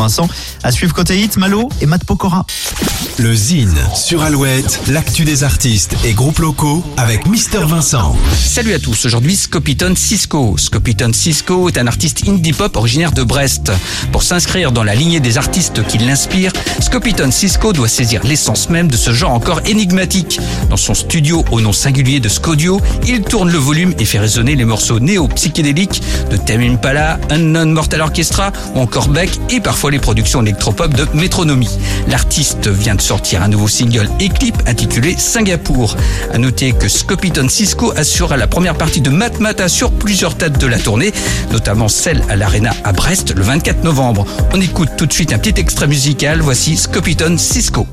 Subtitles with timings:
[0.00, 0.28] Vincent.
[0.62, 2.46] À suivre côté hit, Malo et Matt Pokora.
[3.18, 8.14] Le Zine sur Alouette, l'actu des artistes et groupes locaux avec Mister Vincent.
[8.32, 10.56] Salut à tous, aujourd'hui Scopiton Cisco.
[10.56, 13.72] Scopiton Cisco est un artiste indie pop originaire de Brest.
[14.12, 18.88] Pour s'inscrire dans la lignée des artistes qui l'inspirent, Scopiton Cisco doit saisir l'essence même
[18.88, 20.38] de ce genre encore énigmatique.
[20.70, 24.54] Dans son studio au nom singulier de Scodio, il tourne le volume et fait résonner
[24.54, 29.98] les morceaux néo-psychédéliques de Tame Impala, Unknown Mortal Orchestra ou encore Beck et parfois les
[29.98, 31.78] productions électropop de Métronomie.
[32.08, 35.96] L'artiste vient de sortir un nouveau single et clip intitulé Singapour.
[36.32, 40.66] À noter que Scopiton Cisco assurera la première partie de Matmata sur plusieurs dates de
[40.66, 41.12] la tournée,
[41.52, 44.26] notamment celle à l'Arena à Brest le 24 novembre.
[44.52, 46.40] On écoute tout de suite un petit extrait musical.
[46.40, 47.86] Voici Scopiton Cisco.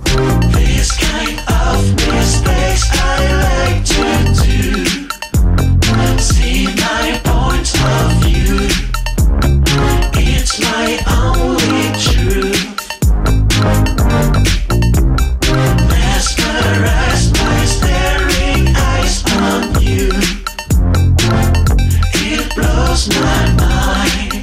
[23.08, 24.42] last night,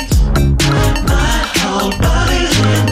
[1.07, 2.92] my whole body's in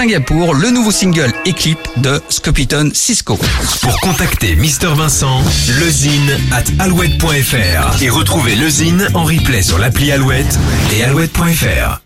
[0.00, 1.52] Singapour, le nouveau single et
[1.98, 3.38] de Scopiton Cisco.
[3.82, 5.42] Pour contacter Mister Vincent,
[5.78, 10.58] lezine at alouette.fr et retrouver le Zine en replay sur l'appli Alouette
[10.96, 12.00] et alouette.fr.